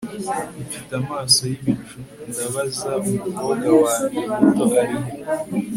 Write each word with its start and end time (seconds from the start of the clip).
Mfite 0.67 0.91
amaso 1.01 1.39
yibicu 1.51 1.97
ndabaza 2.29 2.91
Umukobwa 3.09 3.69
wanjye 3.83 4.21
muto 4.39 4.65
arihe 4.81 5.11